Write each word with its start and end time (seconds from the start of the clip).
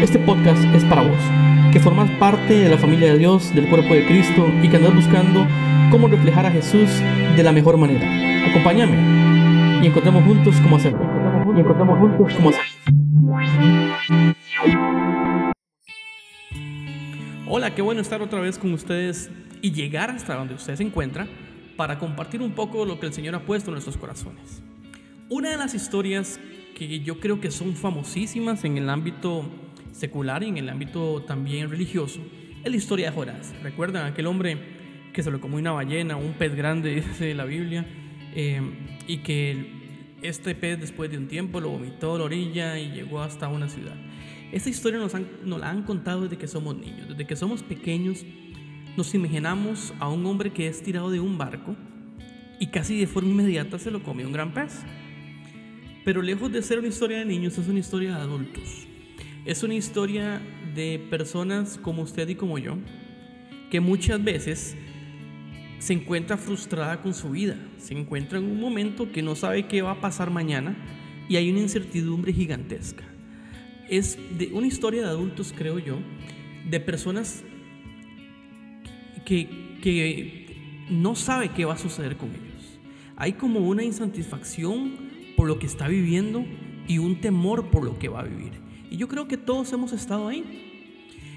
Este 0.00 0.18
podcast 0.18 0.64
es 0.74 0.82
para 0.86 1.02
vos, 1.02 1.18
que 1.74 1.78
formas 1.78 2.10
parte 2.12 2.54
de 2.54 2.70
la 2.70 2.78
familia 2.78 3.12
de 3.12 3.18
Dios, 3.18 3.54
del 3.54 3.68
cuerpo 3.68 3.92
de 3.92 4.06
Cristo 4.06 4.50
y 4.62 4.68
que 4.70 4.78
andas 4.78 4.94
buscando 4.94 5.46
cómo 5.90 6.08
reflejar 6.08 6.46
a 6.46 6.50
Jesús 6.50 6.88
de 7.36 7.42
la 7.42 7.52
mejor 7.52 7.76
manera. 7.76 8.48
Acompáñame 8.48 9.82
y 9.82 9.86
encontremos 9.86 10.24
juntos 10.24 10.56
cómo 10.62 10.76
hacerlo. 10.76 11.00
Y 11.54 11.60
encontremos 11.60 11.98
juntos 11.98 12.34
cómo 12.34 12.48
hacerlo. 12.48 12.72
Hola, 17.46 17.74
qué 17.74 17.82
bueno 17.82 18.00
estar 18.00 18.22
otra 18.22 18.40
vez 18.40 18.58
con 18.58 18.72
ustedes 18.72 19.30
y 19.60 19.72
llegar 19.72 20.10
hasta 20.10 20.34
donde 20.34 20.54
usted 20.54 20.76
se 20.76 20.82
encuentra 20.82 21.28
para 21.76 21.98
compartir 21.98 22.40
un 22.40 22.52
poco 22.52 22.86
lo 22.86 22.98
que 22.98 23.06
el 23.06 23.12
Señor 23.12 23.34
ha 23.34 23.40
puesto 23.40 23.68
en 23.68 23.74
nuestros 23.74 23.98
corazones. 23.98 24.62
Una 25.28 25.50
de 25.50 25.58
las 25.58 25.74
historias 25.74 26.40
que 26.74 27.00
yo 27.00 27.20
creo 27.20 27.38
que 27.38 27.50
son 27.50 27.74
famosísimas 27.74 28.64
en 28.64 28.78
el 28.78 28.88
ámbito 28.88 29.44
secular 29.92 30.42
y 30.42 30.48
en 30.48 30.58
el 30.58 30.68
ámbito 30.68 31.22
también 31.22 31.70
religioso 31.70 32.20
es 32.64 32.70
la 32.70 32.76
historia 32.76 33.10
de 33.10 33.16
Jonás. 33.16 33.54
¿Recuerdan 33.62 34.06
aquel 34.06 34.26
hombre 34.26 34.58
que 35.12 35.22
se 35.22 35.30
lo 35.30 35.40
comió 35.40 35.58
una 35.58 35.72
ballena, 35.72 36.16
un 36.16 36.34
pez 36.34 36.54
grande, 36.54 36.94
dice 37.08 37.34
la 37.34 37.44
Biblia, 37.44 37.86
eh, 38.34 38.60
y 39.06 39.18
que 39.18 39.80
este 40.22 40.54
pez 40.54 40.78
después 40.78 41.10
de 41.10 41.18
un 41.18 41.26
tiempo 41.26 41.60
lo 41.60 41.70
vomitó 41.70 42.14
a 42.14 42.18
la 42.18 42.24
orilla 42.24 42.78
y 42.78 42.90
llegó 42.92 43.22
hasta 43.22 43.48
una 43.48 43.68
ciudad? 43.68 43.94
Esta 44.52 44.68
historia 44.68 44.98
nos, 44.98 45.14
nos 45.44 45.60
la 45.60 45.70
han 45.70 45.84
contado 45.84 46.22
desde 46.22 46.36
que 46.36 46.48
somos 46.48 46.76
niños, 46.76 47.08
desde 47.08 47.26
que 47.26 47.36
somos 47.36 47.62
pequeños. 47.62 48.24
Nos 48.96 49.14
imaginamos 49.14 49.94
a 50.00 50.08
un 50.08 50.26
hombre 50.26 50.50
que 50.50 50.66
es 50.66 50.82
tirado 50.82 51.10
de 51.10 51.20
un 51.20 51.38
barco 51.38 51.76
y 52.58 52.66
casi 52.66 52.98
de 52.98 53.06
forma 53.06 53.30
inmediata 53.30 53.78
se 53.78 53.90
lo 53.90 54.02
comió 54.02 54.26
un 54.26 54.32
gran 54.32 54.52
pez. 54.52 54.80
Pero 56.04 56.20
lejos 56.20 56.50
de 56.50 56.62
ser 56.62 56.80
una 56.80 56.88
historia 56.88 57.18
de 57.18 57.24
niños, 57.24 57.56
es 57.56 57.68
una 57.68 57.78
historia 57.78 58.16
de 58.16 58.22
adultos. 58.22 58.89
Es 59.46 59.62
una 59.62 59.74
historia 59.74 60.42
de 60.74 60.98
personas 61.08 61.78
como 61.78 62.02
usted 62.02 62.28
y 62.28 62.34
como 62.34 62.58
yo, 62.58 62.76
que 63.70 63.80
muchas 63.80 64.22
veces 64.22 64.76
se 65.78 65.94
encuentra 65.94 66.36
frustrada 66.36 67.00
con 67.00 67.14
su 67.14 67.30
vida, 67.30 67.56
se 67.78 67.94
encuentra 67.94 68.38
en 68.38 68.44
un 68.44 68.60
momento 68.60 69.10
que 69.10 69.22
no 69.22 69.34
sabe 69.34 69.66
qué 69.66 69.80
va 69.80 69.92
a 69.92 70.00
pasar 70.00 70.30
mañana 70.30 70.76
y 71.26 71.36
hay 71.36 71.50
una 71.50 71.60
incertidumbre 71.60 72.34
gigantesca. 72.34 73.04
Es 73.88 74.18
de 74.36 74.48
una 74.52 74.66
historia 74.66 75.02
de 75.02 75.08
adultos, 75.08 75.54
creo 75.56 75.78
yo, 75.78 75.96
de 76.68 76.78
personas 76.78 77.42
que, 79.24 79.48
que 79.82 80.86
no 80.90 81.14
sabe 81.16 81.48
qué 81.48 81.64
va 81.64 81.74
a 81.74 81.78
suceder 81.78 82.18
con 82.18 82.28
ellos. 82.28 82.78
Hay 83.16 83.32
como 83.32 83.60
una 83.60 83.82
insatisfacción 83.82 84.96
por 85.34 85.48
lo 85.48 85.58
que 85.58 85.66
está 85.66 85.88
viviendo 85.88 86.44
y 86.86 86.98
un 86.98 87.22
temor 87.22 87.70
por 87.70 87.84
lo 87.84 87.98
que 87.98 88.08
va 88.08 88.20
a 88.20 88.24
vivir. 88.24 88.69
Y 88.90 88.96
yo 88.96 89.08
creo 89.08 89.28
que 89.28 89.36
todos 89.36 89.72
hemos 89.72 89.92
estado 89.92 90.28
ahí. 90.28 90.44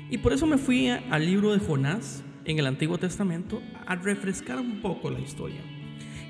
Y 0.09 0.17
por 0.17 0.33
eso 0.33 0.47
me 0.47 0.57
fui 0.57 0.89
al 0.89 1.25
libro 1.25 1.53
de 1.53 1.59
Jonás 1.59 2.23
en 2.45 2.59
el 2.59 2.65
Antiguo 2.65 2.97
Testamento 2.97 3.61
a 3.85 3.95
refrescar 3.95 4.59
un 4.59 4.81
poco 4.81 5.09
la 5.09 5.19
historia. 5.19 5.61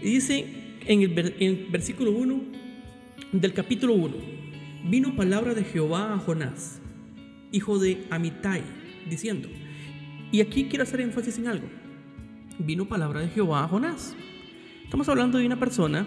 Y 0.01 0.09
dice 0.09 0.45
en 0.85 1.01
el, 1.01 1.67
versículo 1.71 2.11
1 2.11 2.41
del 3.31 3.53
capítulo 3.53 3.93
1, 3.93 4.15
vino 4.89 5.15
palabra 5.15 5.53
de 5.53 5.63
Jehová 5.63 6.13
a 6.13 6.17
Jonás, 6.19 6.81
hijo 7.51 7.79
de 7.79 8.05
Amitai, 8.09 8.61
diciendo, 9.09 9.47
y 10.31 10.41
aquí 10.41 10.65
quiero 10.65 10.83
hacer 10.83 11.01
énfasis 11.01 11.37
en 11.37 11.47
algo, 11.47 11.67
vino 12.59 12.85
palabra 12.85 13.21
de 13.21 13.29
Jehová 13.29 13.63
a 13.63 13.67
Jonás. 13.67 14.15
Estamos 14.83 15.07
hablando 15.09 15.37
de 15.37 15.45
una 15.45 15.59
persona 15.59 16.05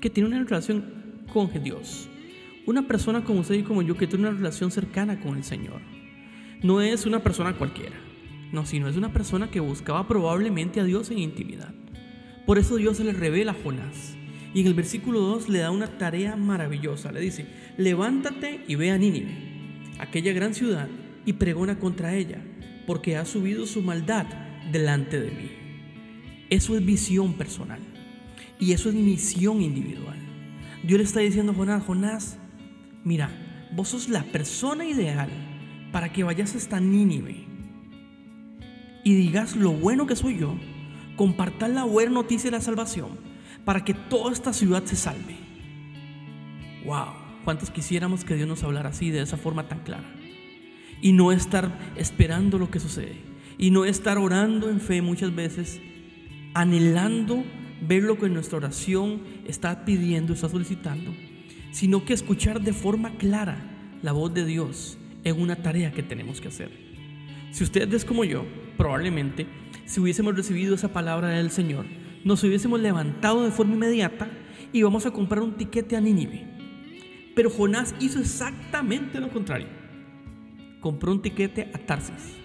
que 0.00 0.08
tiene 0.08 0.28
una 0.28 0.42
relación 0.44 1.24
con 1.32 1.50
Dios. 1.62 2.08
Una 2.68 2.86
persona 2.86 3.24
como 3.24 3.40
usted 3.40 3.54
y 3.54 3.62
como 3.62 3.80
yo 3.80 3.96
que 3.96 4.06
tiene 4.06 4.28
una 4.28 4.36
relación 4.36 4.70
cercana 4.70 5.20
con 5.20 5.38
el 5.38 5.42
Señor. 5.42 5.80
No 6.62 6.82
es 6.82 7.06
una 7.06 7.22
persona 7.22 7.54
cualquiera, 7.54 7.96
no, 8.52 8.66
sino 8.66 8.88
es 8.88 8.96
una 8.98 9.10
persona 9.10 9.50
que 9.50 9.58
buscaba 9.58 10.06
probablemente 10.06 10.78
a 10.78 10.84
Dios 10.84 11.10
en 11.10 11.18
intimidad. 11.18 11.72
Por 12.44 12.58
eso 12.58 12.76
Dios 12.76 12.98
se 12.98 13.04
le 13.04 13.14
revela 13.14 13.52
a 13.52 13.54
Jonás. 13.54 14.18
Y 14.52 14.60
en 14.60 14.66
el 14.66 14.74
versículo 14.74 15.20
2 15.20 15.48
le 15.48 15.60
da 15.60 15.70
una 15.70 15.96
tarea 15.96 16.36
maravillosa. 16.36 17.10
Le 17.10 17.22
dice, 17.22 17.46
levántate 17.78 18.62
y 18.68 18.74
ve 18.74 18.90
a 18.90 18.98
Nínive, 18.98 19.34
aquella 19.98 20.34
gran 20.34 20.52
ciudad, 20.52 20.88
y 21.24 21.32
pregona 21.32 21.78
contra 21.78 22.16
ella, 22.16 22.42
porque 22.86 23.16
ha 23.16 23.24
subido 23.24 23.64
su 23.64 23.80
maldad 23.80 24.26
delante 24.70 25.18
de 25.18 25.30
mí. 25.30 25.50
Eso 26.50 26.76
es 26.76 26.84
visión 26.84 27.32
personal. 27.32 27.80
Y 28.60 28.72
eso 28.72 28.90
es 28.90 28.94
misión 28.94 29.62
individual. 29.62 30.18
Dios 30.82 30.98
le 30.98 31.04
está 31.04 31.20
diciendo 31.20 31.52
a 31.52 31.54
Jonás, 31.54 31.82
Jonás, 31.82 32.37
mira, 33.08 33.30
vos 33.72 33.88
sos 33.88 34.10
la 34.10 34.22
persona 34.22 34.84
ideal 34.84 35.30
para 35.92 36.12
que 36.12 36.24
vayas 36.24 36.54
hasta 36.54 36.78
Nínive 36.78 37.46
y 39.02 39.14
digas 39.14 39.56
lo 39.56 39.70
bueno 39.70 40.06
que 40.06 40.14
soy 40.14 40.36
yo, 40.36 40.54
compartas 41.16 41.70
la 41.70 41.84
buena 41.84 42.10
noticia 42.10 42.50
de 42.50 42.58
la 42.58 42.62
salvación 42.62 43.08
para 43.64 43.82
que 43.82 43.94
toda 43.94 44.30
esta 44.30 44.52
ciudad 44.52 44.84
se 44.84 44.94
salve. 44.94 45.36
Wow, 46.84 47.14
cuántos 47.46 47.70
quisiéramos 47.70 48.26
que 48.26 48.34
Dios 48.34 48.46
nos 48.46 48.62
hablara 48.62 48.90
así, 48.90 49.10
de 49.10 49.22
esa 49.22 49.38
forma 49.38 49.68
tan 49.68 49.80
clara. 49.80 50.14
Y 51.00 51.12
no 51.12 51.32
estar 51.32 51.78
esperando 51.96 52.58
lo 52.58 52.70
que 52.70 52.78
sucede. 52.78 53.16
Y 53.56 53.70
no 53.70 53.86
estar 53.86 54.18
orando 54.18 54.68
en 54.68 54.80
fe 54.80 55.00
muchas 55.00 55.34
veces, 55.34 55.80
anhelando 56.52 57.42
ver 57.80 58.02
lo 58.02 58.18
que 58.18 58.28
nuestra 58.28 58.58
oración 58.58 59.22
está 59.46 59.86
pidiendo, 59.86 60.34
está 60.34 60.48
solicitando, 60.48 61.14
sino 61.70 62.04
que 62.04 62.14
escuchar 62.14 62.60
de 62.60 62.72
forma 62.72 63.16
clara 63.16 63.58
la 64.02 64.12
voz 64.12 64.32
de 64.34 64.44
Dios 64.44 64.98
en 65.24 65.40
una 65.40 65.56
tarea 65.56 65.92
que 65.92 66.02
tenemos 66.02 66.40
que 66.40 66.48
hacer. 66.48 66.70
Si 67.50 67.64
usted 67.64 67.92
es 67.92 68.04
como 68.04 68.24
yo, 68.24 68.44
probablemente, 68.76 69.46
si 69.86 70.00
hubiésemos 70.00 70.36
recibido 70.36 70.74
esa 70.74 70.92
palabra 70.92 71.28
del 71.30 71.50
Señor, 71.50 71.86
nos 72.24 72.42
hubiésemos 72.44 72.80
levantado 72.80 73.44
de 73.44 73.50
forma 73.50 73.74
inmediata 73.74 74.28
y 74.72 74.82
vamos 74.82 75.06
a 75.06 75.10
comprar 75.10 75.42
un 75.42 75.56
tiquete 75.56 75.96
a 75.96 76.00
Nínive. 76.00 76.46
Pero 77.34 77.50
Jonás 77.50 77.94
hizo 78.00 78.18
exactamente 78.18 79.20
lo 79.20 79.30
contrario. 79.30 79.68
Compró 80.80 81.12
un 81.12 81.22
tiquete 81.22 81.70
a 81.72 81.78
Tarsis, 81.78 82.36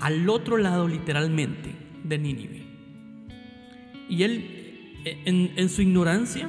al 0.00 0.28
otro 0.28 0.56
lado 0.56 0.88
literalmente 0.88 1.74
de 2.04 2.18
Nínive. 2.18 2.66
Y 4.08 4.22
él, 4.22 4.92
en, 5.04 5.68
su 5.68 5.82
ignorancia, 5.82 6.48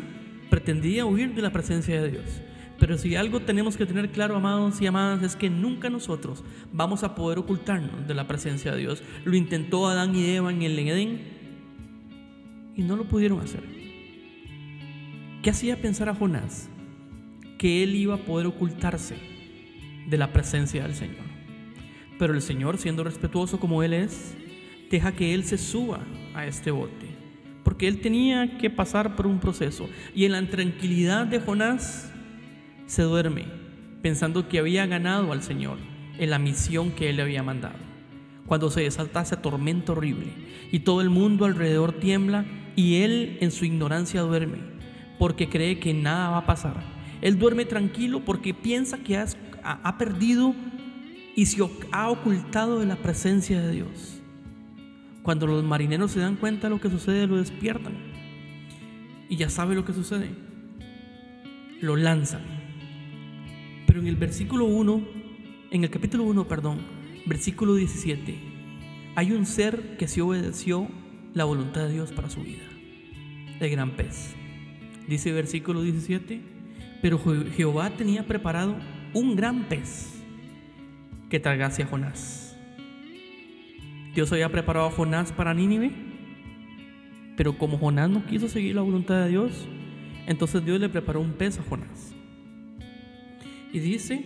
pretendía 0.50 1.06
huir 1.06 1.34
de 1.34 1.42
la 1.42 1.52
presencia 1.52 2.02
de 2.02 2.12
Dios. 2.12 2.42
Pero 2.80 2.98
si 2.98 3.16
algo 3.16 3.40
tenemos 3.40 3.76
que 3.76 3.86
tener 3.86 4.12
claro, 4.12 4.36
amados 4.36 4.80
y 4.82 4.88
amadas, 4.88 5.24
es 5.24 5.36
que 5.36 5.50
nunca 5.50 5.90
nosotros 5.90 6.44
vamos 6.72 7.04
a 7.04 7.16
poder 7.16 7.40
ocultarnos 7.40 8.08
de 8.08 8.14
la 8.14 8.28
presencia 8.28 8.72
de 8.72 8.80
Dios. 8.80 9.04
Lo 9.26 9.36
intentó 9.36 9.88
Adán 9.88 10.16
y 10.16 10.26
Eva 10.26 10.52
en 10.52 10.62
el 10.62 10.78
Edén 10.78 11.22
y 12.76 12.84
no 12.84 12.96
lo 12.96 13.06
pudieron 13.06 13.40
hacer. 13.40 13.64
¿Qué 15.42 15.50
hacía 15.50 15.82
pensar 15.82 16.10
a 16.10 16.16
Jonás? 16.16 16.70
Que 17.58 17.82
él 17.82 17.96
iba 17.96 18.16
a 18.16 18.26
poder 18.26 18.46
ocultarse 18.46 19.16
de 20.08 20.18
la 20.18 20.32
presencia 20.32 20.84
del 20.84 20.94
Señor. 20.94 21.26
Pero 22.20 22.34
el 22.34 22.42
Señor, 22.42 22.78
siendo 22.78 23.04
respetuoso 23.04 23.60
como 23.60 23.84
Él 23.84 23.94
es, 23.94 24.36
deja 24.90 25.12
que 25.12 25.34
Él 25.34 25.44
se 25.44 25.58
suba 25.58 26.00
a 26.34 26.46
este 26.46 26.72
bote 26.72 27.17
porque 27.68 27.90
él 27.90 28.00
tenía 28.00 28.58
que 28.60 28.70
pasar 28.70 29.18
por 29.18 29.28
un 29.28 29.42
proceso. 29.42 29.90
Y 30.16 30.24
en 30.24 30.32
la 30.32 30.48
tranquilidad 30.48 31.28
de 31.28 31.42
Jonás 31.42 32.10
se 32.86 33.02
duerme, 33.02 33.44
pensando 34.02 34.48
que 34.48 34.60
había 34.60 34.86
ganado 34.86 35.34
al 35.34 35.44
Señor 35.44 35.78
en 36.18 36.30
la 36.30 36.40
misión 36.40 36.92
que 36.92 37.10
él 37.10 37.18
le 37.18 37.24
había 37.24 37.44
mandado. 37.44 37.76
Cuando 38.46 38.72
se 38.72 38.84
desata 38.84 39.20
ese 39.20 39.36
tormento 39.36 39.92
horrible 39.92 40.28
y 40.72 40.80
todo 40.80 41.02
el 41.02 41.10
mundo 41.10 41.44
alrededor 41.44 41.92
tiembla 41.92 42.46
y 42.78 43.02
él 43.02 43.38
en 43.42 43.52
su 43.52 43.66
ignorancia 43.66 44.22
duerme, 44.22 44.60
porque 45.20 45.50
cree 45.50 45.78
que 45.78 45.94
nada 45.94 46.30
va 46.30 46.38
a 46.38 46.46
pasar. 46.46 46.82
Él 47.22 47.38
duerme 47.38 47.66
tranquilo 47.66 48.24
porque 48.24 48.54
piensa 48.54 49.00
que 49.00 49.18
ha 49.18 49.98
perdido 49.98 50.56
y 51.36 51.46
se 51.48 51.62
ha 51.92 52.10
ocultado 52.10 52.80
de 52.80 52.86
la 52.86 52.96
presencia 52.96 53.60
de 53.60 53.74
Dios. 53.74 54.17
Cuando 55.28 55.46
los 55.46 55.62
marineros 55.62 56.12
se 56.12 56.22
dan 56.22 56.38
cuenta 56.38 56.70
de 56.70 56.70
lo 56.74 56.80
que 56.80 56.90
sucede, 56.90 57.28
lo 57.28 57.36
despiertan. 57.36 57.98
Y 59.28 59.36
ya 59.36 59.50
sabe 59.50 59.76
lo 59.76 59.84
que 59.84 59.92
sucede. 59.92 60.30
Lo 61.82 61.98
lanzan. 61.98 62.44
Pero 63.86 64.00
en 64.00 64.08
el 64.08 64.16
versículo 64.16 64.64
1, 64.64 65.06
en 65.72 65.84
el 65.84 65.90
capítulo 65.90 66.24
1, 66.24 66.48
perdón, 66.48 66.80
versículo 67.26 67.76
17, 67.76 68.40
hay 69.16 69.34
un 69.34 69.46
ser 69.46 69.98
que 69.98 70.08
se 70.08 70.22
obedeció 70.22 70.88
la 71.34 71.44
voluntad 71.44 71.88
de 71.88 71.92
Dios 71.92 72.14
para 72.14 72.30
su 72.30 72.42
vida. 72.42 72.64
El 73.60 73.70
gran 73.70 73.98
pez. 73.98 74.34
Dice 75.10 75.34
versículo 75.34 75.82
17, 75.82 76.40
pero 77.02 77.20
Jehová 77.54 77.90
tenía 77.98 78.26
preparado 78.26 78.78
un 79.14 79.36
gran 79.36 79.66
pez 79.66 80.24
que 81.30 81.42
tragase 81.42 81.84
a 81.84 81.88
Jonás. 81.88 82.47
Dios 84.18 84.32
había 84.32 84.52
preparado 84.52 84.88
a 84.88 84.90
Jonás 84.90 85.32
para 85.32 85.54
Nínive, 85.54 85.92
pero 87.36 87.56
como 87.56 87.78
Jonás 87.78 88.10
no 88.10 88.26
quiso 88.26 88.50
seguir 88.50 88.74
la 88.74 88.82
voluntad 88.82 89.22
de 89.22 89.30
Dios, 89.30 89.68
entonces 90.26 90.66
Dios 90.66 90.80
le 90.80 90.90
preparó 90.90 91.22
un 91.22 91.34
pez 91.34 91.60
a 91.60 91.62
Jonás. 91.62 92.16
Y 93.72 93.78
dice 93.78 94.26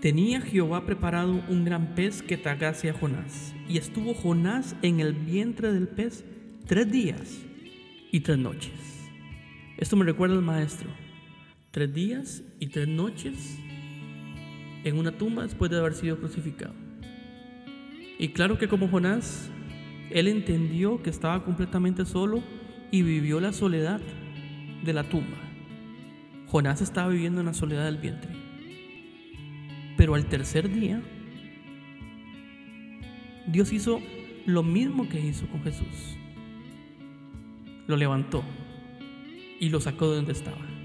Tenía 0.00 0.40
Jehová 0.40 0.86
preparado 0.86 1.42
un 1.50 1.66
gran 1.66 1.94
pez 1.94 2.22
que 2.22 2.38
tragase 2.38 2.88
a 2.88 2.94
Jonás, 2.94 3.54
y 3.68 3.76
estuvo 3.76 4.14
Jonás 4.14 4.74
en 4.80 5.00
el 5.00 5.12
vientre 5.12 5.74
del 5.74 5.88
pez 5.88 6.24
tres 6.64 6.90
días 6.90 7.44
y 8.12 8.20
tres 8.20 8.38
noches. 8.38 8.72
Esto 9.76 9.94
me 9.94 10.06
recuerda 10.06 10.36
al 10.36 10.42
maestro. 10.42 10.88
Tres 11.70 11.92
días 11.92 12.42
y 12.60 12.68
tres 12.68 12.88
noches 12.88 13.58
en 14.84 14.96
una 14.96 15.12
tumba 15.12 15.42
después 15.42 15.70
de 15.70 15.78
haber 15.78 15.92
sido 15.92 16.16
crucificado. 16.16 16.85
Y 18.18 18.28
claro 18.28 18.58
que 18.58 18.68
como 18.68 18.88
Jonás, 18.88 19.50
él 20.10 20.28
entendió 20.28 21.02
que 21.02 21.10
estaba 21.10 21.44
completamente 21.44 22.06
solo 22.06 22.42
y 22.90 23.02
vivió 23.02 23.40
la 23.40 23.52
soledad 23.52 24.00
de 24.84 24.92
la 24.92 25.04
tumba. 25.04 25.38
Jonás 26.46 26.80
estaba 26.80 27.08
viviendo 27.08 27.40
en 27.40 27.46
la 27.46 27.54
soledad 27.54 27.84
del 27.84 27.98
vientre. 27.98 28.30
Pero 29.96 30.14
al 30.14 30.26
tercer 30.26 30.72
día, 30.72 31.02
Dios 33.46 33.72
hizo 33.72 34.00
lo 34.46 34.62
mismo 34.62 35.08
que 35.08 35.20
hizo 35.20 35.46
con 35.48 35.62
Jesús. 35.62 36.16
Lo 37.86 37.96
levantó 37.96 38.42
y 39.60 39.68
lo 39.68 39.80
sacó 39.80 40.10
de 40.10 40.16
donde 40.16 40.32
estaba. 40.32 40.75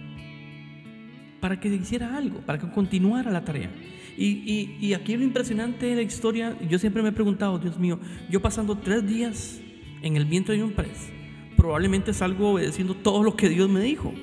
Para 1.41 1.59
que 1.59 1.67
hiciera 1.67 2.15
algo, 2.15 2.39
para 2.39 2.59
que 2.59 2.69
continuara 2.69 3.31
la 3.31 3.43
tarea. 3.43 3.69
Y, 4.17 4.93
aquí 4.93 5.17
lo 5.17 5.23
impresionante 5.23 5.87
de 5.87 5.95
la 5.95 6.01
historia, 6.01 6.57
yo 6.69 6.77
siempre 6.77 7.01
me 7.01 7.09
he 7.09 7.13
preguntado, 7.13 7.57
Dios 7.57 7.79
mío, 7.79 7.99
yo 8.29 8.41
pasando 8.41 8.77
tres 8.77 9.05
días 9.07 9.59
en 10.01 10.15
el 10.15 10.25
vientre 10.25 10.55
de 10.55 10.63
un 10.63 10.71
pez, 10.71 11.09
probablemente 11.57 12.13
salgo 12.13 12.51
obedeciendo 12.51 12.93
todo 12.93 13.23
lo 13.23 13.35
que 13.35 13.49
Dios 13.49 13.69
me 13.69 13.81
dijo. 13.81 14.13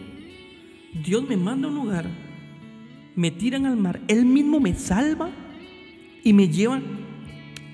Dios 1.04 1.28
me 1.28 1.36
manda 1.36 1.68
a 1.68 1.70
un 1.70 1.76
lugar, 1.76 2.06
me 3.14 3.30
tiran 3.30 3.66
al 3.66 3.76
mar, 3.76 4.00
Él 4.08 4.24
mismo 4.24 4.60
me 4.60 4.74
salva 4.74 5.30
y 6.22 6.32
me 6.32 6.48
lleva, 6.48 6.80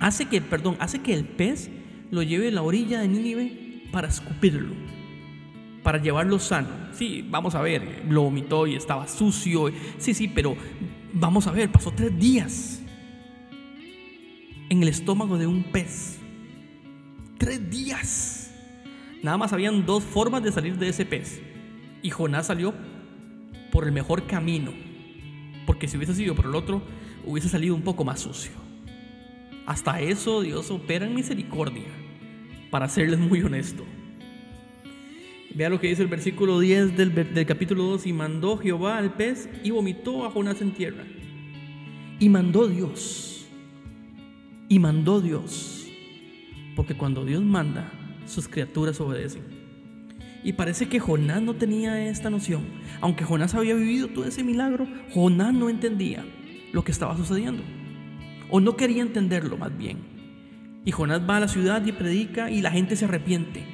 hace 0.01 0.27
que, 0.27 0.41
perdón, 0.41 0.77
hace 0.79 1.01
que 1.01 1.13
el 1.13 1.25
pez 1.25 1.71
lo 2.11 2.23
lleve 2.23 2.49
a 2.49 2.53
la 2.53 2.63
orilla 2.63 3.01
de 3.01 3.09
Nínive 3.09 3.83
para 3.93 4.09
escupirlo, 4.09 4.75
para 5.85 5.99
llevarlo 5.99 6.41
sano. 6.41 6.69
Sí, 6.93 7.25
vamos 7.31 7.55
a 7.55 7.63
ver, 7.63 8.03
lo 8.09 8.23
vomitó 8.23 8.67
y 8.67 8.75
estaba 8.75 9.07
sucio. 9.07 9.71
Sí, 9.99 10.15
sí, 10.15 10.27
pero 10.27 10.57
vamos 11.13 11.47
a 11.47 11.53
ver, 11.53 11.71
pasó 11.71 11.93
tres 11.93 12.19
días 12.19 12.83
en 14.71 14.83
el 14.83 14.89
estómago 14.89 15.39
de 15.39 15.47
un 15.47 15.63
pez. 15.63 16.19
Tres 17.39 17.71
días. 17.71 18.53
Nada 19.23 19.37
más 19.37 19.53
habían 19.53 19.87
dos 19.87 20.03
formas 20.03 20.43
de 20.43 20.51
salir 20.51 20.77
de 20.79 20.89
ese 20.89 21.05
pez. 21.05 21.41
Y 22.03 22.11
Jonás 22.11 22.47
salió 22.47 22.75
por 23.71 23.85
el 23.85 23.93
mejor 23.93 24.27
camino. 24.27 24.73
Porque 25.67 25.87
si 25.87 25.97
hubiese 25.97 26.15
sido 26.15 26.35
por 26.35 26.47
el 26.47 26.55
otro, 26.55 26.83
hubiese 27.27 27.49
salido 27.49 27.75
un 27.75 27.83
poco 27.83 28.05
más 28.05 28.21
sucio. 28.21 28.53
Hasta 29.67 30.01
eso 30.01 30.43
Dios 30.43 30.71
opera 30.71 31.07
en 31.07 31.15
misericordia, 31.15 31.89
para 32.71 32.89
serles 32.89 33.19
muy 33.19 33.43
honesto. 33.43 33.85
Vea 35.55 35.69
lo 35.69 35.81
que 35.81 35.87
dice 35.87 36.03
el 36.03 36.09
versículo 36.09 36.59
10 36.59 36.97
del, 36.97 37.15
del, 37.15 37.47
capítulo 37.47 37.85
2. 37.85 38.07
Y 38.07 38.13
mandó 38.13 38.59
Jehová 38.59 38.99
al 38.99 39.15
pez 39.15 39.49
y 39.63 39.71
vomitó 39.71 40.25
a 40.25 40.31
Jonás 40.31 40.61
en 40.61 40.73
tierra. 40.73 41.05
Y 42.19 42.29
mandó 42.29 42.67
Dios. 42.67 43.47
Y 44.69 44.81
mandó 44.81 45.21
Dios. 45.21 45.87
Porque 46.75 46.97
cuando 46.97 47.25
Dios 47.25 47.43
manda, 47.43 47.93
sus 48.27 48.49
criaturas 48.49 49.01
obedecen. 49.01 49.43
Y 50.43 50.55
parece 50.55 50.89
que 50.89 50.99
Jonás 50.99 51.41
no 51.41 51.55
tenía 51.55 52.05
esta 52.05 52.31
noción. 52.31 52.65
Aunque 53.01 53.25
Jonás 53.25 53.55
había 53.55 53.75
vivido 53.75 54.09
todo 54.09 54.25
ese 54.25 54.43
milagro, 54.43 54.89
Jonás 55.13 55.55
no 55.55 55.71
entendía 55.71 56.25
lo 56.73 56.83
que 56.83 56.91
estaba 56.91 57.17
sucediendo. 57.17 57.63
O 58.51 58.59
no 58.59 58.77
quería 58.77 59.03
entenderlo 59.03 59.57
más 59.57 59.77
bien. 59.77 59.99
Y 60.85 60.91
Jonás 60.91 61.23
va 61.29 61.37
a 61.37 61.41
la 61.41 61.49
ciudad 61.49 61.87
y 61.87 61.93
predica 61.93 62.51
y 62.51 62.61
la 62.61 62.73
gente 62.73 62.97
se 62.97 63.05
arrepiente. 63.05 63.74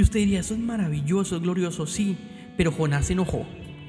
Y 0.00 0.02
usted 0.02 0.20
diría, 0.20 0.40
eso 0.40 0.54
es 0.54 0.60
maravilloso, 0.60 1.36
es 1.36 1.42
glorioso, 1.42 1.86
sí. 1.86 2.16
Pero 2.56 2.72
Jonás 2.72 3.04
se 3.04 3.12
enojó. 3.12 3.44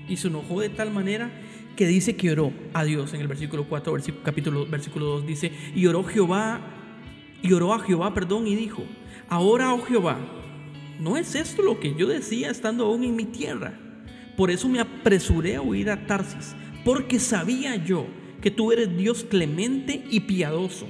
Y 0.10 0.18
se 0.18 0.28
enojó 0.28 0.60
de 0.60 0.68
tal 0.68 0.92
manera 0.92 1.32
que 1.78 1.88
dice 1.88 2.18
que 2.18 2.34
oró 2.34 2.52
a 2.74 2.84
Dios. 2.84 3.14
En 3.14 3.22
el 3.22 3.30
versículo 3.30 3.64
4, 3.64 3.94
versículo, 3.94 4.22
capítulo, 4.22 4.66
versículo 4.66 5.06
2 5.06 5.26
dice, 5.26 5.54
y 5.74 5.88
oró 5.88 6.04
Jehová, 6.04 6.60
y 7.42 7.54
oró 7.54 7.74
a 7.74 7.80
Jehová, 7.80 8.14
perdón, 8.14 8.46
y 8.46 8.58
dijo, 8.58 8.84
Ahora, 9.30 9.74
oh 9.74 9.82
Jehová, 9.84 10.20
¿no 11.00 11.16
es 11.16 11.34
esto 11.34 11.62
lo 11.62 11.80
que 11.80 11.96
yo 11.96 12.08
decía 12.08 12.52
estando 12.52 12.88
aún 12.88 13.06
en 13.06 13.16
mi 13.16 13.24
tierra? 13.24 13.80
Por 14.36 14.52
eso 14.52 14.68
me 14.68 14.82
apresuré 14.82 15.56
a 15.56 15.62
huir 15.62 15.90
a 15.90 16.08
Tarsis, 16.08 16.58
porque 16.84 17.22
sabía 17.22 17.78
yo 17.78 18.06
que 18.42 18.52
tú 18.52 18.74
eres 18.74 18.98
Dios 18.98 19.24
clemente 19.24 20.04
y 20.12 20.20
piadoso, 20.20 20.90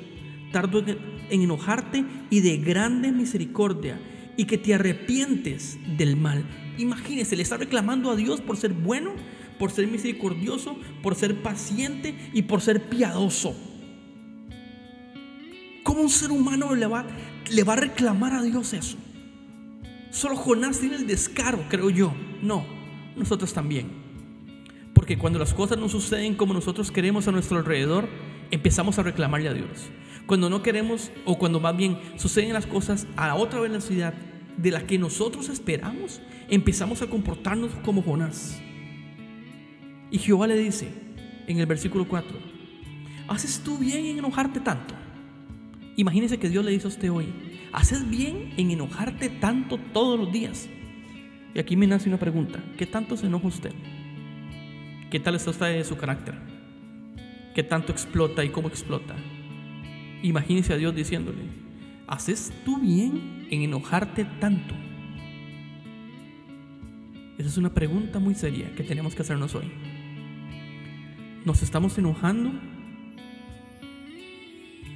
tardo 0.52 0.80
en 0.80 0.98
enojarte 1.30 2.06
y 2.32 2.40
de 2.40 2.58
grande 2.58 3.12
misericordia, 3.12 4.00
y 4.42 4.46
que 4.46 4.58
te 4.58 4.74
arrepientes 4.74 5.78
del 5.98 6.18
mal. 6.18 6.44
Imagínese, 6.80 7.36
le 7.36 7.44
está 7.44 7.58
reclamando 7.58 8.10
a 8.10 8.16
Dios 8.16 8.42
por 8.42 8.58
ser 8.58 8.74
bueno, 8.74 9.12
por 9.60 9.70
ser 9.70 9.86
misericordioso, 9.86 10.76
por 11.04 11.14
ser 11.14 11.44
paciente 11.44 12.16
y 12.34 12.42
por 12.42 12.60
ser 12.60 12.90
piadoso. 12.90 13.56
¿Cómo 15.84 16.02
un 16.02 16.10
ser 16.10 16.32
humano 16.32 16.74
le 16.74 16.88
va, 16.88 17.06
le 17.52 17.64
va 17.64 17.74
a 17.74 17.76
reclamar 17.76 18.34
a 18.34 18.42
Dios 18.42 18.74
eso? 18.74 18.98
Solo 20.10 20.36
Jonás 20.36 20.80
tiene 20.80 20.96
el 20.96 21.06
descaro, 21.06 21.64
creo 21.70 21.92
yo. 21.92 22.12
No, 22.42 22.66
nosotros 23.16 23.54
también. 23.54 23.92
Porque 24.96 25.20
cuando 25.20 25.38
las 25.38 25.54
cosas 25.54 25.78
no 25.78 25.88
suceden 25.88 26.34
como 26.34 26.56
nosotros 26.56 26.90
queremos 26.90 27.28
a 27.28 27.32
nuestro 27.32 27.60
alrededor, 27.60 28.10
empezamos 28.50 28.98
a 28.98 29.04
reclamarle 29.04 29.50
a 29.50 29.54
Dios. 29.54 29.92
Cuando 30.26 30.50
no 30.50 30.64
queremos, 30.64 31.12
o 31.26 31.38
cuando 31.38 31.60
más 31.60 31.78
bien 31.78 32.00
suceden 32.16 32.54
las 32.54 32.66
cosas 32.66 33.06
a 33.16 33.36
otra 33.36 33.60
velocidad 33.60 34.16
de 34.62 34.72
la 34.72 34.86
que 34.86 34.98
nosotros 34.98 35.50
esperamos, 35.50 36.22
empezamos 36.50 37.02
a 37.02 37.08
comportarnos 37.08 37.72
como 37.84 38.04
Jonás. 38.04 38.62
Y 40.12 40.20
Jehová 40.20 40.48
le 40.48 40.58
dice 40.58 40.90
en 41.48 41.60
el 41.60 41.66
versículo 41.66 42.08
4, 42.08 42.38
¿haces 43.28 43.62
tú 43.64 43.78
bien 43.78 44.06
en 44.06 44.20
enojarte 44.20 44.60
tanto? 44.60 44.94
Imagínese 45.96 46.38
que 46.38 46.50
Dios 46.50 46.64
le 46.64 46.72
dice 46.72 46.88
a 46.88 46.90
usted 46.90 47.12
hoy, 47.12 47.28
¿haces 47.72 48.10
bien 48.10 48.54
en 48.58 48.72
enojarte 48.72 49.30
tanto 49.30 49.80
todos 49.94 50.20
los 50.20 50.32
días? 50.32 50.70
Y 51.54 51.60
aquí 51.60 51.76
me 51.76 51.88
nace 51.88 52.08
una 52.08 52.20
pregunta, 52.20 52.64
¿qué 52.78 52.86
tanto 52.86 53.18
se 53.18 53.28
enoja 53.28 53.48
usted? 53.48 53.74
¿Qué 55.10 55.20
tal 55.20 55.36
está 55.36 55.50
usted 55.50 55.78
de 55.78 55.84
su 55.84 55.98
carácter? 55.98 56.36
¿Qué 57.56 57.64
tanto 57.64 57.92
explota 57.92 58.46
y 58.46 58.50
cómo 58.50 58.70
explota? 58.70 59.16
Imagínese 60.24 60.74
a 60.74 60.78
Dios 60.78 60.96
diciéndole, 60.96 61.42
¿haces 62.08 62.54
tú 62.64 62.80
bien 62.80 63.41
en 63.52 63.62
enojarte 63.62 64.26
tanto? 64.40 64.74
Esa 67.38 67.50
es 67.50 67.58
una 67.58 67.74
pregunta 67.74 68.20
muy 68.20 68.34
seria 68.34 68.74
que 68.76 68.84
tenemos 68.84 69.14
que 69.14 69.22
hacernos 69.22 69.54
hoy. 69.54 69.72
¿Nos 71.46 71.62
estamos 71.62 71.98
enojando 71.98 72.52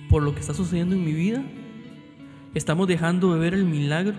por 0.09 0.23
lo 0.23 0.33
que 0.33 0.39
está 0.39 0.53
sucediendo 0.53 0.95
en 0.95 1.03
mi 1.03 1.13
vida? 1.13 1.43
¿Estamos 2.53 2.87
dejando 2.87 3.33
de 3.33 3.39
ver 3.39 3.53
el 3.53 3.65
milagro? 3.65 4.15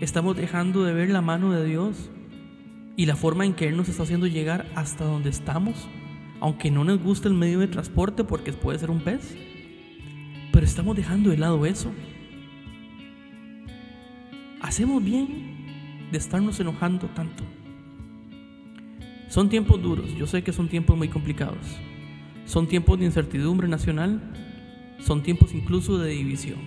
¿Estamos 0.00 0.36
dejando 0.36 0.84
de 0.84 0.92
ver 0.92 1.10
la 1.10 1.22
mano 1.22 1.52
de 1.52 1.64
Dios 1.64 2.10
y 2.96 3.06
la 3.06 3.16
forma 3.16 3.46
en 3.46 3.54
que 3.54 3.68
Él 3.68 3.76
nos 3.76 3.88
está 3.88 4.02
haciendo 4.02 4.26
llegar 4.26 4.66
hasta 4.74 5.04
donde 5.04 5.30
estamos? 5.30 5.88
Aunque 6.40 6.70
no 6.70 6.84
nos 6.84 7.00
guste 7.00 7.28
el 7.28 7.34
medio 7.34 7.60
de 7.60 7.68
transporte 7.68 8.24
porque 8.24 8.52
puede 8.52 8.78
ser 8.78 8.90
un 8.90 9.00
pez. 9.00 9.36
Pero 10.52 10.66
estamos 10.66 10.96
dejando 10.96 11.30
de 11.30 11.38
lado 11.38 11.64
eso. 11.66 11.92
Hacemos 14.60 15.02
bien 15.02 16.08
de 16.10 16.18
estarnos 16.18 16.58
enojando 16.58 17.06
tanto. 17.08 17.44
Son 19.28 19.48
tiempos 19.48 19.80
duros, 19.82 20.14
yo 20.16 20.26
sé 20.26 20.42
que 20.42 20.52
son 20.52 20.68
tiempos 20.68 20.96
muy 20.96 21.08
complicados. 21.08 21.76
Son 22.46 22.66
tiempos 22.66 22.98
de 22.98 23.04
incertidumbre 23.04 23.68
nacional, 23.68 24.22
son 25.00 25.22
tiempos 25.22 25.52
incluso 25.54 25.98
de 25.98 26.10
división. 26.10 26.58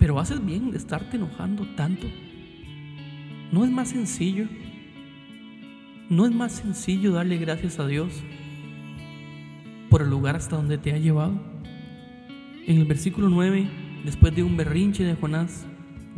Pero 0.00 0.18
haces 0.18 0.44
bien 0.44 0.72
de 0.72 0.78
estarte 0.78 1.16
enojando 1.16 1.64
tanto. 1.76 2.08
¿No 3.52 3.64
es 3.64 3.70
más 3.70 3.90
sencillo? 3.90 4.46
¿No 6.10 6.26
es 6.26 6.32
más 6.32 6.52
sencillo 6.52 7.12
darle 7.12 7.38
gracias 7.38 7.78
a 7.78 7.86
Dios 7.86 8.12
por 9.88 10.02
el 10.02 10.10
lugar 10.10 10.34
hasta 10.34 10.56
donde 10.56 10.76
te 10.76 10.92
ha 10.92 10.98
llevado? 10.98 11.40
En 12.66 12.78
el 12.78 12.84
versículo 12.84 13.28
9, 13.28 13.68
después 14.04 14.34
de 14.34 14.42
un 14.42 14.56
berrinche 14.56 15.04
de 15.04 15.14
Jonás, 15.14 15.67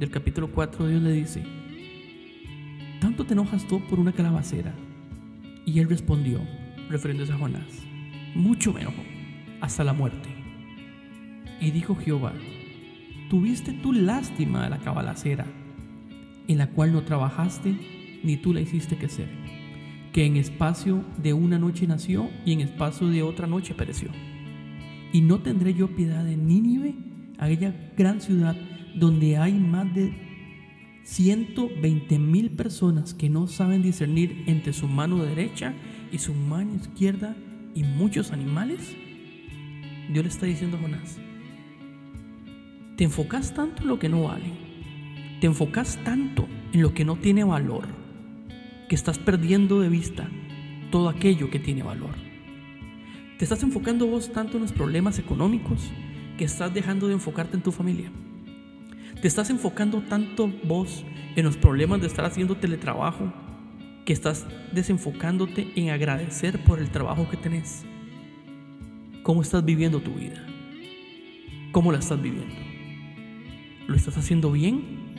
del 0.01 0.11
capítulo 0.11 0.51
4, 0.51 0.89
Dios 0.89 1.03
le 1.03 1.13
dice, 1.13 1.43
¿tanto 3.03 3.27
te 3.27 3.35
enojas 3.35 3.69
tú 3.69 3.83
por 3.87 4.01
una 4.01 4.13
calabacera? 4.13 4.75
Y 5.67 5.79
él 5.79 5.91
respondió, 5.91 6.41
refiriéndose 6.89 7.35
a 7.35 7.37
Jonás, 7.37 7.83
mucho 8.35 8.73
me 8.73 8.81
enojo, 8.81 9.03
hasta 9.61 9.85
la 9.85 9.93
muerte. 9.93 10.31
Y 11.61 11.71
dijo 11.71 11.95
Jehová, 11.97 12.33
tuviste 13.29 13.75
tú 13.75 13.93
lástima 13.93 14.65
de 14.65 14.71
la 14.71 14.79
cabalacera, 14.79 15.45
en 16.49 16.57
la 16.57 16.71
cual 16.71 16.95
no 16.95 17.03
trabajaste, 17.03 17.75
ni 18.25 18.39
tú 18.39 18.55
la 18.55 18.63
hiciste 18.63 18.97
crecer. 18.97 19.29
que 20.15 20.25
en 20.25 20.37
espacio 20.37 21.05
de 21.19 21.35
una 21.35 21.59
noche 21.59 21.87
nació 21.87 22.31
y 22.45 22.53
en 22.53 22.63
espacio 22.63 23.07
de 23.09 23.23
otra 23.23 23.47
noche 23.47 23.75
pereció. 23.75 24.09
Y 25.13 25.21
no 25.21 25.41
tendré 25.41 25.75
yo 25.75 25.95
piedad 25.95 26.25
de 26.25 26.37
Nínive, 26.37 26.95
aquella 27.39 27.93
gran 27.97 28.21
ciudad 28.21 28.57
donde 28.95 29.37
hay 29.37 29.53
más 29.55 29.93
de 29.95 30.13
120 31.05 32.19
mil 32.19 32.51
personas 32.51 33.15
que 33.15 33.29
no 33.29 33.47
saben 33.47 33.83
discernir 33.83 34.45
entre 34.47 34.73
su 34.73 34.87
mano 34.87 35.25
derecha 35.25 35.75
y 36.13 36.19
su 36.19 36.35
mano 36.35 36.75
izquierda 36.75 37.37
y 37.75 37.83
muchos 37.83 38.33
animales. 38.33 38.97
Dios 40.13 40.25
le 40.25 40.31
está 40.31 40.47
diciendo 40.47 40.77
a 40.77 40.81
Jonás, 40.81 41.19
te 42.97 43.05
enfocas 43.05 43.55
tanto 43.55 43.83
en 43.83 43.89
lo 43.89 43.99
que 43.99 44.09
no 44.09 44.25
vale, 44.25 44.53
te 45.41 45.47
enfocas 45.47 45.99
tanto 46.05 46.47
en 46.73 46.83
lo 46.83 46.95
que 46.95 47.05
no 47.05 47.17
tiene 47.17 47.45
valor, 47.45 47.89
que 48.89 48.95
estás 48.95 49.19
perdiendo 49.19 49.81
de 49.81 49.89
vista 49.89 50.29
todo 50.91 51.09
aquello 51.09 51.51
que 51.51 51.59
tiene 51.59 51.83
valor. 51.83 52.15
Te 53.39 53.45
estás 53.45 53.63
enfocando 53.63 54.07
vos 54.07 54.33
tanto 54.33 54.59
en 54.59 54.63
los 54.65 54.73
problemas 54.73 55.19
económicos 55.19 55.91
que 56.37 56.45
estás 56.45 56.75
dejando 56.75 57.07
de 57.07 57.15
enfocarte 57.15 57.57
en 57.57 57.63
tu 57.63 57.73
familia. 57.73 58.11
Te 59.21 59.29
estás 59.29 59.51
enfocando 59.51 60.03
tanto 60.03 60.51
vos 60.65 61.05
en 61.37 61.45
los 61.45 61.57
problemas 61.57 62.01
de 62.01 62.07
estar 62.07 62.25
haciendo 62.25 62.57
teletrabajo 62.57 63.33
que 64.05 64.13
estás 64.13 64.47
desenfocándote 64.73 65.73
en 65.77 65.91
agradecer 65.91 66.63
por 66.65 66.79
el 66.79 66.91
trabajo 66.91 67.29
que 67.29 67.37
tenés. 67.37 67.85
¿Cómo 69.23 69.43
estás 69.43 69.65
viviendo 69.65 70.01
tu 70.01 70.15
vida? 70.15 70.45
¿Cómo 71.73 71.93
la 71.93 71.99
estás 71.99 72.21
viviendo? 72.21 72.55
¿Lo 73.87 73.95
estás 73.95 74.17
haciendo 74.17 74.51
bien? 74.51 75.15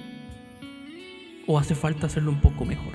¿O 1.48 1.60
hace 1.60 1.76
falta 1.76 2.08
hacerlo 2.08 2.32
un 2.32 2.42
poco 2.42 2.66
mejor? 2.66 2.94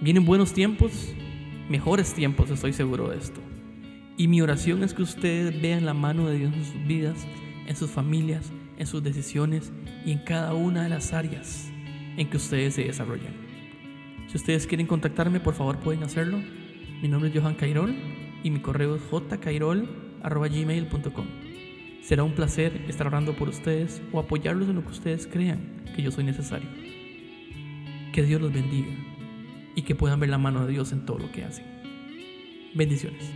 Vienen 0.00 0.24
buenos 0.24 0.52
tiempos 0.52 1.14
mejores 1.70 2.12
tiempos, 2.12 2.50
estoy 2.50 2.72
seguro 2.72 3.08
de 3.08 3.16
esto. 3.16 3.40
Y 4.16 4.26
mi 4.26 4.42
oración 4.42 4.82
es 4.82 4.92
que 4.92 5.02
ustedes 5.02 5.62
vean 5.62 5.86
la 5.86 5.94
mano 5.94 6.26
de 6.26 6.36
Dios 6.36 6.52
en 6.52 6.64
sus 6.64 6.86
vidas, 6.86 7.26
en 7.70 7.76
sus 7.76 7.88
familias, 7.88 8.52
en 8.78 8.86
sus 8.88 9.00
decisiones 9.00 9.72
y 10.04 10.10
en 10.10 10.18
cada 10.24 10.54
una 10.54 10.82
de 10.82 10.88
las 10.88 11.12
áreas 11.12 11.70
en 12.16 12.28
que 12.28 12.36
ustedes 12.36 12.74
se 12.74 12.82
desarrollan. 12.82 13.32
Si 14.26 14.36
ustedes 14.36 14.66
quieren 14.66 14.88
contactarme, 14.88 15.38
por 15.38 15.54
favor 15.54 15.78
pueden 15.78 16.02
hacerlo. 16.02 16.38
Mi 17.00 17.06
nombre 17.06 17.30
es 17.30 17.40
Johan 17.40 17.54
Cairol 17.54 17.94
y 18.42 18.50
mi 18.50 18.58
correo 18.58 18.96
es 18.96 19.02
jcairol.gmail.com. 19.02 21.26
Será 22.02 22.24
un 22.24 22.32
placer 22.32 22.84
estar 22.88 23.06
orando 23.06 23.36
por 23.36 23.48
ustedes 23.48 24.02
o 24.10 24.18
apoyarlos 24.18 24.68
en 24.68 24.74
lo 24.74 24.82
que 24.82 24.90
ustedes 24.90 25.28
crean 25.28 25.84
que 25.94 26.02
yo 26.02 26.10
soy 26.10 26.24
necesario. 26.24 26.68
Que 28.12 28.24
Dios 28.24 28.40
los 28.40 28.52
bendiga 28.52 28.96
y 29.76 29.82
que 29.82 29.94
puedan 29.94 30.18
ver 30.18 30.30
la 30.30 30.38
mano 30.38 30.66
de 30.66 30.72
Dios 30.72 30.90
en 30.90 31.06
todo 31.06 31.20
lo 31.20 31.30
que 31.30 31.44
hacen. 31.44 31.66
Bendiciones. 32.74 33.30